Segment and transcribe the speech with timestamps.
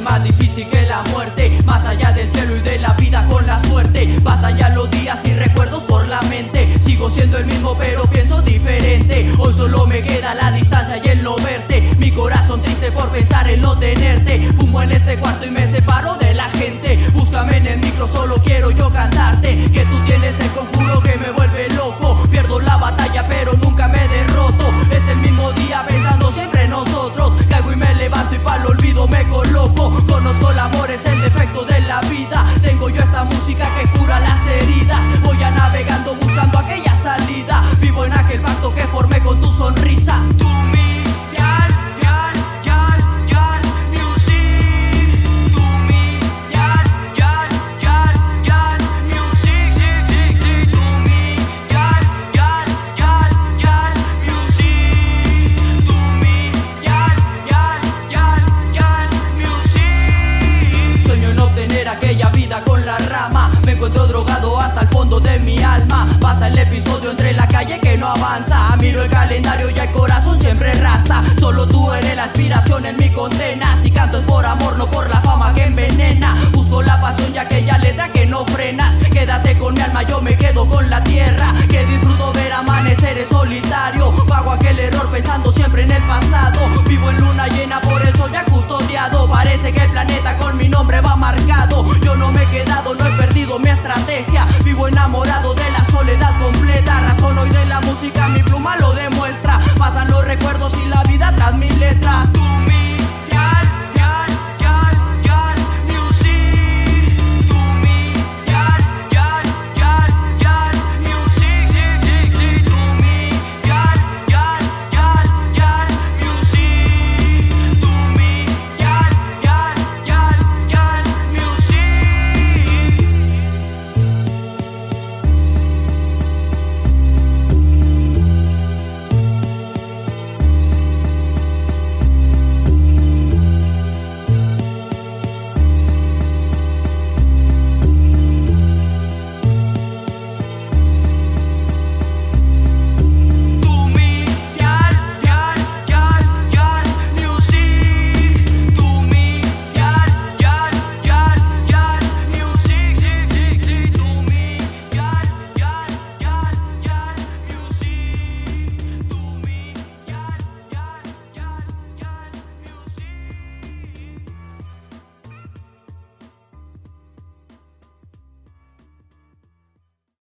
[0.00, 1.58] más difícil que la muerte.
[1.64, 4.06] Más allá del cielo y de la vida con la suerte.
[4.22, 6.68] Más ya los días y recuerdos por la mente.
[6.84, 9.32] Sigo siendo el mismo pero pienso diferente.
[9.38, 11.82] Hoy solo me queda la distancia y el no verte.
[11.98, 14.48] Mi corazón triste por pensar en no tenerte.
[14.58, 15.61] Fumo en este cuarto y me
[39.62, 41.02] tu sonrisa Tú mi
[41.36, 41.70] yal,
[42.02, 46.18] yal, yal, yal, music Tú mi
[46.52, 47.48] yal, yal,
[47.80, 48.14] yal,
[48.44, 48.78] yal,
[49.10, 49.74] music
[50.72, 51.36] Tú mi
[51.70, 52.02] yal,
[52.34, 53.92] yal, yal, yal,
[54.26, 56.50] music Tú mi
[56.82, 57.16] yal,
[57.50, 64.58] yal, yal, yal, music Sueño en obtener aquella vida con la rama Me encuentro drogado
[64.58, 67.01] hasta el fondo de mi alma Pasa el episodio
[67.66, 68.76] que no avanza.
[68.78, 71.22] Miro el calendario y el corazón siempre rasta.
[71.38, 73.80] Solo tú eres la aspiración en mi condena.
[73.80, 74.44] Si canto es por